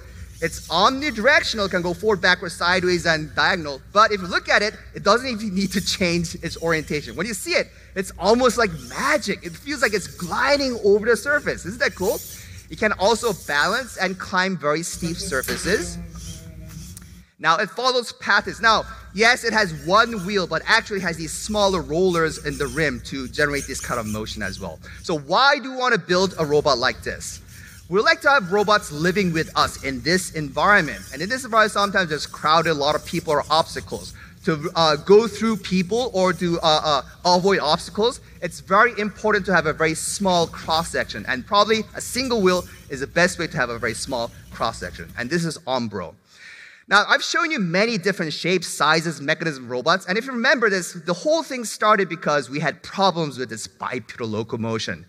It's 0.43 0.69
omnidirectional, 0.69 1.71
can 1.71 1.81
go 1.81 1.95
forward, 1.95 2.21
backward, 2.21 2.53
sideways, 2.53 3.07
and 3.07 3.35
diagonal. 3.35 3.81
But 3.93 4.13
if 4.13 4.21
you 4.21 4.27
look 4.27 4.51
at 4.51 4.61
it, 4.61 4.75
it 4.95 5.03
doesn't 5.03 5.27
even 5.27 5.55
need 5.55 5.73
to 5.73 5.81
change 5.81 6.35
its 6.37 6.61
orientation. 6.63 7.17
When 7.17 7.27
you 7.27 7.33
see 7.33 7.53
it, 7.53 7.69
it's 7.95 8.13
almost 8.19 8.59
like 8.59 8.71
magic. 8.91 9.45
It 9.47 9.53
feels 9.53 9.81
like 9.81 9.95
it's 9.95 10.07
gliding 10.07 10.79
over 10.85 11.07
the 11.07 11.17
surface. 11.17 11.65
Isn't 11.65 11.81
that 11.81 11.95
cool? 11.95 12.19
It 12.69 12.79
can 12.79 12.93
also 12.99 13.33
balance 13.47 13.97
and 13.97 14.19
climb 14.19 14.59
very 14.59 14.83
steep 14.83 15.17
surfaces. 15.17 15.97
Now 17.39 17.59
it 17.59 17.69
follows 17.69 18.13
paths. 18.13 18.61
Now, 18.61 18.85
yes, 19.15 19.45
it 19.45 19.53
has 19.53 19.73
one 19.87 20.25
wheel, 20.25 20.47
but 20.47 20.63
actually 20.65 21.01
has 21.01 21.19
these 21.19 21.33
smaller 21.33 21.83
rollers 21.83 22.47
in 22.47 22.57
the 22.57 22.67
rim 22.67 23.01
to 23.07 23.29
generate 23.29 23.67
this 23.67 23.81
kind 23.81 24.01
of 24.01 24.07
motion 24.07 24.43
as 24.43 24.59
well. 24.59 24.79
So 25.03 25.19
why 25.19 25.59
do 25.59 25.71
we 25.71 25.77
want 25.77 25.93
to 25.93 26.01
build 26.01 26.35
a 26.39 26.47
robot 26.47 26.79
like 26.79 27.03
this? 27.03 27.43
We 27.89 28.01
like 28.01 28.21
to 28.23 28.31
have 28.31 28.51
robots 28.51 28.91
living 28.91 29.33
with 29.33 29.51
us 29.57 29.85
in 29.85 30.01
this 30.01 30.33
environment. 30.33 31.03
And 31.13 31.23
in 31.23 31.29
this 31.29 31.45
environment, 31.45 31.73
sometimes 31.73 32.09
there's 32.09 32.27
crowded, 32.27 32.71
a 32.71 32.75
lot 32.75 32.95
of 32.95 33.05
people 33.05 33.33
or 33.33 33.45
obstacles. 33.51 34.15
To 34.45 34.71
uh, 34.75 34.97
go 34.97 35.27
through 35.29 35.59
people 35.59 36.11
or 36.15 36.33
to 36.33 36.59
uh, 36.61 37.03
uh, 37.25 37.37
avoid 37.37 37.59
obstacles, 37.61 38.21
it's 38.43 38.61
very 38.61 38.99
important 38.99 39.45
to 39.47 39.55
have 39.55 39.67
a 39.67 39.73
very 39.73 39.95
small 39.95 40.47
cross 40.47 40.89
section. 40.89 41.25
And 41.29 41.47
probably 41.47 41.83
a 41.95 42.01
single 42.01 42.41
wheel 42.41 42.65
is 42.89 43.01
the 43.01 43.07
best 43.07 43.39
way 43.39 43.47
to 43.49 43.57
have 43.57 43.71
a 43.71 43.79
very 43.79 43.95
small 43.95 44.31
cross 44.53 44.79
section. 44.79 45.13
And 45.19 45.29
this 45.29 45.45
is 45.45 45.59
Ombro. 45.59 46.15
Now, 46.89 47.05
I've 47.09 47.25
shown 47.25 47.51
you 47.51 47.59
many 47.59 47.99
different 47.99 48.33
shapes, 48.33 48.69
sizes, 48.69 49.21
mechanism 49.21 49.69
robots, 49.69 50.07
and 50.07 50.17
if 50.17 50.25
you 50.25 50.33
remember 50.33 50.71
this, 50.71 50.93
the 50.93 51.13
whole 51.13 51.43
thing 51.43 51.65
started 51.65 52.09
because 52.09 52.49
we 52.49 52.61
had 52.61 52.81
problems 52.85 53.39
with 53.39 53.49
this 53.49 53.67
bipedal 53.67 54.29
locomotion. 54.29 55.05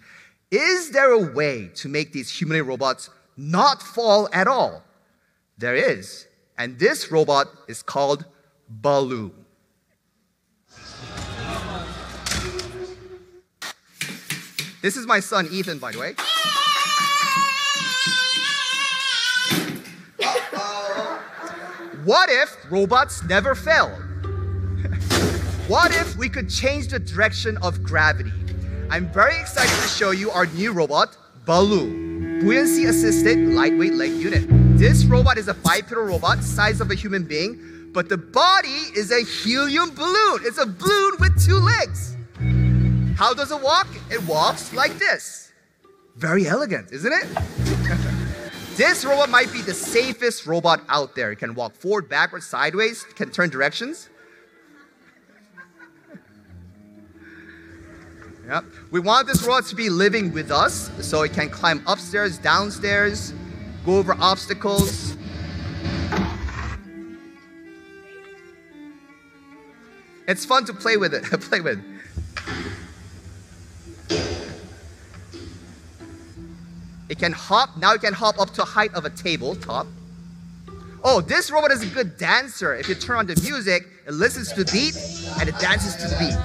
Is 0.50 0.90
there 0.90 1.12
a 1.12 1.20
way 1.34 1.70
to 1.76 1.88
make 1.88 2.14
these 2.14 2.32
humanoid 2.32 2.66
robots 2.66 3.12
not 3.36 3.84
fall 3.84 4.28
at 4.34 4.48
all? 4.48 4.84
There 5.60 5.76
is, 5.76 6.28
and 6.58 6.80
this 6.80 7.12
robot 7.12 7.48
is 7.68 7.84
called 7.84 8.26
BALLU. 8.82 9.32
This 14.82 14.98
is 14.98 15.06
my 15.06 15.20
son 15.20 15.48
Ethan, 15.52 15.78
by 15.78 15.92
the 15.92 16.00
way. 16.00 16.16
What 22.08 22.30
if 22.30 22.56
robots 22.72 23.22
never 23.24 23.54
fail? 23.54 23.90
what 25.68 25.92
if 25.92 26.16
we 26.16 26.30
could 26.30 26.50
change 26.50 26.88
the 26.88 27.00
direction 27.00 27.58
of 27.58 27.84
gravity? 27.84 28.32
I'm 28.90 29.12
very 29.12 29.38
excited 29.38 29.76
to 29.76 29.90
show 29.90 30.12
you 30.12 30.32
our 30.32 30.46
new 30.46 30.72
robot, 30.72 31.18
BALLU, 31.46 32.40
buoyancy 32.46 32.86
assisted 32.86 33.38
lightweight 33.50 33.96
leg 33.96 34.12
unit. 34.12 34.46
This 34.80 35.04
robot 35.04 35.38
is 35.38 35.50
a 35.50 35.54
bipedal 35.54 36.04
robot, 36.04 36.46
size 36.46 36.80
of 36.80 36.92
a 36.92 36.96
human 36.96 37.26
being, 37.26 37.90
but 37.92 38.08
the 38.08 38.18
body 38.18 38.84
is 38.96 39.12
a 39.12 39.26
helium 39.26 39.94
balloon. 39.94 40.40
It's 40.46 40.60
a 40.60 40.66
balloon 40.66 41.16
with 41.20 41.46
two 41.46 41.60
legs. 41.60 42.16
How 43.18 43.34
does 43.34 43.52
it 43.52 43.62
walk? 43.62 43.90
It 44.10 44.26
walks 44.26 44.72
like 44.72 44.98
this. 44.98 45.52
Very 46.16 46.48
elegant, 46.48 46.94
isn't 46.94 47.12
it? 47.12 47.67
This 48.78 49.04
robot 49.04 49.32
might 49.32 49.52
be 49.52 49.64
the 49.64 49.74
safest 49.74 50.46
robot 50.46 50.82
out 50.88 51.16
there. 51.16 51.32
It 51.32 51.38
can 51.38 51.56
walk 51.56 51.74
forward, 51.74 52.08
backwards, 52.08 52.46
sideways, 52.46 53.04
can 53.16 53.32
turn 53.32 53.50
directions. 53.50 54.08
Yep. 58.48 58.66
We 58.92 59.00
want 59.00 59.26
this 59.26 59.42
robot 59.42 59.66
to 59.66 59.76
be 59.76 59.90
living 59.90 60.32
with 60.32 60.52
us 60.52 60.92
so 61.02 61.24
it 61.24 61.34
can 61.34 61.50
climb 61.50 61.82
upstairs, 61.88 62.38
downstairs, 62.38 63.34
go 63.84 63.98
over 63.98 64.16
obstacles. 64.20 65.18
It's 70.28 70.46
fun 70.46 70.66
to 70.66 70.74
play 70.74 70.98
with 70.98 71.16
it. 71.16 71.24
play 71.42 71.62
with. 71.62 71.84
It 77.18 77.22
can 77.22 77.32
hop. 77.32 77.76
Now 77.78 77.94
it 77.96 78.02
can 78.02 78.14
hop 78.14 78.40
up 78.40 78.54
to 78.54 78.62
a 78.62 78.66
height 78.66 78.94
of 78.94 79.06
a 79.06 79.10
tabletop. 79.10 79.88
Oh, 81.04 81.20
this 81.20 81.50
robot 81.50 81.72
is 81.72 81.82
a 81.82 81.88
good 81.88 82.16
dancer. 82.16 82.76
If 82.76 82.88
you 82.88 82.94
turn 82.94 83.18
on 83.18 83.26
the 83.26 83.36
music, 83.42 83.88
it 84.06 84.14
listens 84.14 84.54
to 84.54 84.64
the 84.64 84.72
beat 84.72 84.96
and 85.40 85.50
it 85.50 85.58
dances 85.58 85.96
to 85.96 86.08
the 86.08 86.16
beat. 86.20 86.38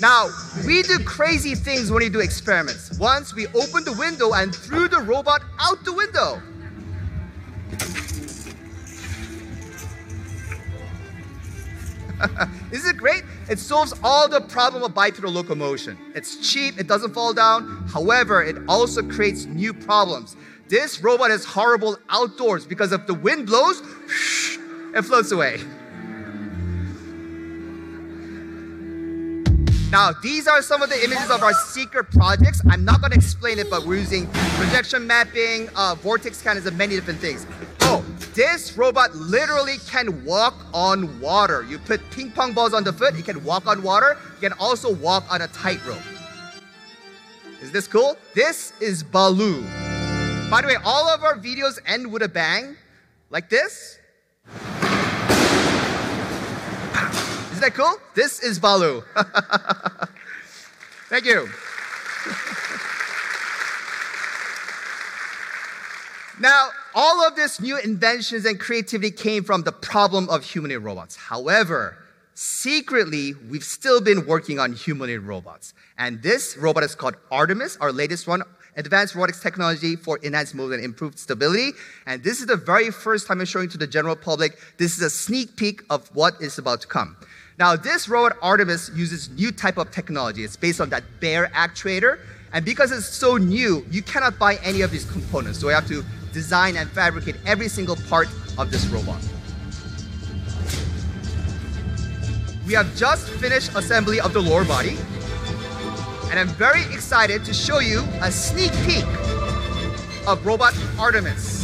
Now, 0.00 0.30
we 0.66 0.82
do 0.82 0.98
crazy 1.04 1.54
things 1.54 1.90
when 1.90 2.02
we 2.02 2.08
do 2.08 2.20
experiments. 2.20 2.98
Once 2.98 3.34
we 3.34 3.46
opened 3.48 3.84
the 3.84 3.92
window 3.92 4.32
and 4.32 4.54
threw 4.54 4.88
the 4.88 5.00
robot 5.00 5.42
out 5.60 5.84
the 5.84 5.92
window. 5.92 6.40
Isn't 12.72 12.88
it 12.88 12.96
great? 12.96 13.24
It 13.48 13.58
solves 13.58 13.92
all 14.04 14.28
the 14.28 14.40
problem 14.40 14.82
of 14.82 14.94
bipedal 14.94 15.32
locomotion. 15.32 15.98
It's 16.14 16.52
cheap, 16.52 16.78
it 16.78 16.86
doesn't 16.86 17.12
fall 17.12 17.32
down. 17.34 17.86
However, 17.88 18.42
it 18.42 18.56
also 18.68 19.02
creates 19.02 19.44
new 19.46 19.74
problems. 19.74 20.36
This 20.68 21.02
robot 21.02 21.30
is 21.30 21.44
horrible 21.44 21.98
outdoors 22.08 22.64
because 22.64 22.92
if 22.92 23.06
the 23.06 23.14
wind 23.14 23.46
blows, 23.46 23.80
it 24.94 25.02
floats 25.02 25.32
away. 25.32 25.60
Now, 29.90 30.12
these 30.22 30.48
are 30.48 30.62
some 30.62 30.80
of 30.80 30.88
the 30.88 31.04
images 31.04 31.28
of 31.30 31.42
our 31.42 31.52
secret 31.52 32.10
projects. 32.12 32.62
I'm 32.70 32.82
not 32.82 33.00
going 33.00 33.10
to 33.10 33.18
explain 33.18 33.58
it, 33.58 33.68
but 33.68 33.84
we're 33.84 33.98
using 33.98 34.26
projection 34.56 35.06
mapping, 35.06 35.68
uh, 35.76 35.96
vortex 35.96 36.38
scanners, 36.38 36.64
and 36.64 36.78
many 36.78 36.94
different 36.94 37.20
things. 37.20 37.46
Oh, 37.82 38.02
this 38.34 38.76
robot 38.76 39.14
literally 39.14 39.76
can 39.88 40.24
walk 40.24 40.54
on 40.72 41.20
water. 41.20 41.64
You 41.68 41.78
put 41.78 42.00
ping 42.10 42.30
pong 42.30 42.52
balls 42.52 42.72
on 42.72 42.84
the 42.84 42.92
foot, 42.92 43.14
it 43.18 43.24
can 43.24 43.44
walk 43.44 43.66
on 43.66 43.82
water. 43.82 44.16
It 44.36 44.40
can 44.40 44.52
also 44.54 44.94
walk 44.94 45.24
on 45.30 45.42
a 45.42 45.48
tightrope. 45.48 45.98
Is 47.60 47.70
this 47.70 47.86
cool? 47.86 48.16
This 48.34 48.72
is 48.80 49.04
BALLU. 49.04 49.62
By 50.50 50.62
the 50.62 50.68
way, 50.68 50.76
all 50.84 51.08
of 51.08 51.22
our 51.22 51.36
videos 51.36 51.78
end 51.86 52.10
with 52.10 52.22
a 52.22 52.28
bang, 52.28 52.76
like 53.30 53.48
this. 53.48 53.98
Isn't 57.52 57.60
that 57.60 57.72
cool? 57.74 57.94
This 58.14 58.42
is 58.42 58.58
BALLU. 58.58 59.04
Thank 61.08 61.26
you. 61.26 61.48
Now, 66.40 66.70
all 66.94 67.26
of 67.26 67.36
this 67.36 67.60
new 67.60 67.78
inventions 67.78 68.44
and 68.44 68.58
creativity 68.58 69.10
came 69.10 69.44
from 69.44 69.62
the 69.62 69.72
problem 69.72 70.28
of 70.28 70.44
humanoid 70.44 70.82
robots. 70.82 71.16
However, 71.16 71.98
secretly, 72.34 73.34
we've 73.48 73.64
still 73.64 74.00
been 74.00 74.26
working 74.26 74.58
on 74.58 74.72
humanoid 74.72 75.22
robots. 75.22 75.74
And 75.98 76.22
this 76.22 76.56
robot 76.56 76.82
is 76.82 76.94
called 76.94 77.16
Artemis, 77.30 77.76
our 77.80 77.92
latest 77.92 78.26
one, 78.26 78.42
advanced 78.76 79.14
robotics 79.14 79.40
technology 79.40 79.96
for 79.96 80.18
enhanced 80.18 80.54
movement 80.54 80.82
and 80.82 80.90
improved 80.90 81.18
stability. 81.18 81.72
And 82.06 82.22
this 82.24 82.40
is 82.40 82.46
the 82.46 82.56
very 82.56 82.90
first 82.90 83.26
time 83.26 83.40
I'm 83.40 83.46
showing 83.46 83.68
to 83.70 83.78
the 83.78 83.86
general 83.86 84.16
public. 84.16 84.58
This 84.78 84.96
is 84.96 85.02
a 85.02 85.10
sneak 85.10 85.56
peek 85.56 85.82
of 85.90 86.08
what 86.14 86.40
is 86.40 86.58
about 86.58 86.80
to 86.82 86.86
come. 86.86 87.16
Now, 87.58 87.76
this 87.76 88.08
robot 88.08 88.36
Artemis 88.40 88.90
uses 88.94 89.28
new 89.30 89.52
type 89.52 89.76
of 89.76 89.90
technology. 89.90 90.42
It's 90.42 90.56
based 90.56 90.80
on 90.80 90.88
that 90.90 91.04
bear 91.20 91.48
actuator. 91.48 92.18
And 92.54 92.64
because 92.64 92.92
it's 92.92 93.06
so 93.06 93.36
new, 93.36 93.84
you 93.90 94.02
cannot 94.02 94.38
buy 94.38 94.56
any 94.62 94.82
of 94.82 94.90
these 94.90 95.10
components. 95.10 95.58
So 95.58 95.68
we 95.68 95.72
have 95.72 95.86
to 95.88 96.04
design 96.32 96.76
and 96.76 96.90
fabricate 96.90 97.36
every 97.46 97.68
single 97.68 97.96
part 98.08 98.28
of 98.58 98.70
this 98.70 98.86
robot. 98.86 99.20
We 102.66 102.74
have 102.74 102.94
just 102.96 103.28
finished 103.28 103.74
assembly 103.74 104.20
of 104.20 104.32
the 104.32 104.40
lower 104.40 104.64
body. 104.64 104.96
And 106.30 106.38
I'm 106.40 106.48
very 106.48 106.82
excited 106.94 107.44
to 107.44 107.52
show 107.52 107.80
you 107.80 108.02
a 108.22 108.30
sneak 108.30 108.72
peek 108.86 109.04
of 110.26 110.40
robot 110.46 110.74
Artemis. 110.98 111.61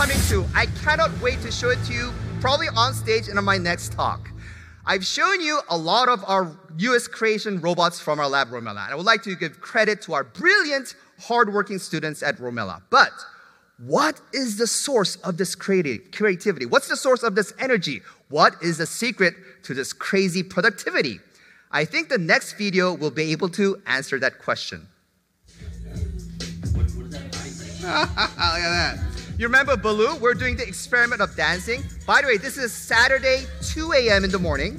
Coming. 0.00 0.46
I 0.54 0.64
cannot 0.82 1.10
wait 1.20 1.42
to 1.42 1.52
show 1.52 1.68
it 1.68 1.78
to 1.84 1.92
you, 1.92 2.10
probably 2.40 2.68
on 2.74 2.94
stage 2.94 3.28
in 3.28 3.42
my 3.44 3.58
next 3.58 3.92
talk. 3.92 4.30
I've 4.86 5.04
shown 5.04 5.42
you 5.42 5.60
a 5.68 5.76
lot 5.76 6.08
of 6.08 6.24
our 6.26 6.56
US 6.78 7.06
creation 7.06 7.60
robots 7.60 8.00
from 8.00 8.18
our 8.18 8.26
lab, 8.26 8.48
Romela. 8.48 8.84
And 8.84 8.92
I 8.92 8.94
would 8.94 9.04
like 9.04 9.22
to 9.24 9.34
give 9.34 9.60
credit 9.60 10.00
to 10.02 10.14
our 10.14 10.24
brilliant, 10.24 10.94
hardworking 11.20 11.78
students 11.78 12.22
at 12.22 12.38
Romela. 12.38 12.80
But 12.88 13.12
what 13.76 14.22
is 14.32 14.56
the 14.56 14.66
source 14.66 15.16
of 15.16 15.36
this 15.36 15.54
creativity? 15.54 16.64
What's 16.64 16.88
the 16.88 16.96
source 16.96 17.22
of 17.22 17.34
this 17.34 17.52
energy? 17.58 18.00
What 18.30 18.54
is 18.62 18.78
the 18.78 18.86
secret 18.86 19.34
to 19.64 19.74
this 19.74 19.92
crazy 19.92 20.42
productivity? 20.42 21.20
I 21.72 21.84
think 21.84 22.08
the 22.08 22.18
next 22.18 22.54
video 22.54 22.94
will 22.94 23.10
be 23.10 23.32
able 23.32 23.50
to 23.50 23.82
answer 23.86 24.18
that 24.20 24.38
question. 24.38 24.86
Look 27.82 28.08
at 28.16 28.96
that. 28.96 29.09
You 29.40 29.46
remember 29.46 29.74
BALLU? 29.74 30.20
We're 30.20 30.34
doing 30.34 30.54
the 30.54 30.68
experiment 30.68 31.22
of 31.22 31.34
dancing. 31.34 31.82
By 32.06 32.20
the 32.20 32.26
way, 32.26 32.36
this 32.36 32.58
is 32.58 32.74
Saturday, 32.74 33.46
2 33.62 33.94
a.m. 33.94 34.22
in 34.22 34.30
the 34.30 34.38
morning. 34.38 34.78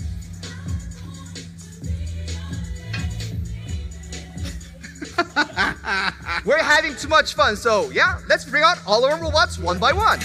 We're 6.45 6.62
having 6.62 6.95
too 6.95 7.08
much 7.08 7.34
fun, 7.34 7.56
so 7.56 7.89
yeah, 7.89 8.19
let's 8.30 8.45
bring 8.45 8.62
out 8.62 8.78
all 8.86 9.04
our 9.04 9.19
robots 9.19 9.58
one 9.58 9.80
by 9.80 9.93
one. 9.93 10.19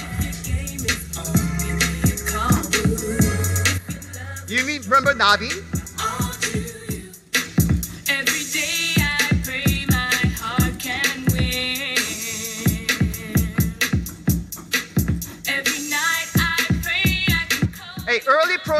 You 4.48 4.66
mean 4.66 4.82
remember 4.82 5.14
Nabi? 5.14 5.75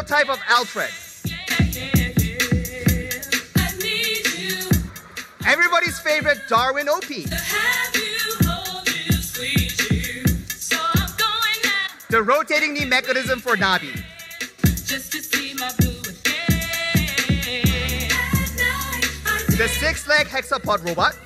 Prototype 0.07 0.29
of 0.29 0.39
ALPHRED. 0.49 0.93
Everybody's 5.45 5.99
favorite 5.99 6.39
DARwIn-OP. 6.49 7.09
The 12.09 12.23
rotating 12.23 12.73
knee 12.73 12.85
mechanism 12.85 13.41
for 13.41 13.57
Nabi. 13.57 14.01
just 14.85 15.11
to 15.11 15.21
see 15.21 15.55
my 15.55 15.73
boo 15.81 16.01
again. 16.09 18.13
At 18.13 18.55
night 18.57 19.11
I 19.27 19.43
The 19.57 19.67
six 19.69 20.07
leg 20.07 20.29
hexapod 20.29 20.85
robot. 20.87 21.17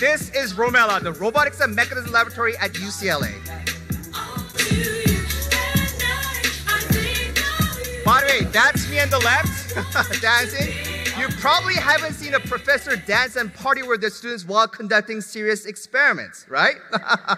This 0.00 0.30
is 0.30 0.54
Romela, 0.54 0.98
the 1.02 1.12
Robotics 1.12 1.60
and 1.60 1.76
Mechanism 1.76 2.10
Laboratory 2.10 2.56
at 2.56 2.72
UCLA. 2.72 3.34
By 8.02 8.22
the 8.22 8.26
way, 8.26 8.50
that's 8.50 8.90
me 8.90 8.98
on 8.98 9.10
the 9.10 9.18
left, 9.18 10.22
dancing. 10.22 10.72
You 11.20 11.28
probably 11.38 11.74
haven't 11.74 12.14
seen 12.14 12.32
a 12.32 12.40
professor 12.40 12.96
dance 12.96 13.36
and 13.36 13.52
party 13.52 13.82
with 13.82 14.00
their 14.00 14.08
students 14.08 14.46
while 14.46 14.66
conducting 14.66 15.20
serious 15.20 15.66
experiments, 15.66 16.46
right? 16.48 16.76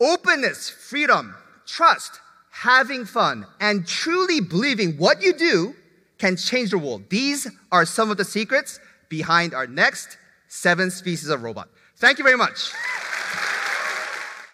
Openness, 0.00 0.70
freedom, 0.70 1.34
trust, 1.66 2.22
having 2.50 3.04
fun, 3.04 3.44
and 3.60 3.86
truly 3.86 4.40
believing 4.40 4.96
what 4.96 5.20
you 5.20 5.34
do 5.34 5.74
can 6.16 6.34
change 6.34 6.70
the 6.70 6.78
world. 6.78 7.10
These 7.10 7.46
are 7.70 7.84
some 7.84 8.10
of 8.10 8.16
the 8.16 8.24
secrets 8.24 8.80
behind 9.10 9.52
our 9.52 9.66
next 9.66 10.16
seven 10.52 10.90
species 10.90 11.30
of 11.30 11.42
robot. 11.42 11.68
Thank 11.96 12.18
you 12.18 12.24
very 12.24 12.36
much. 12.36 12.72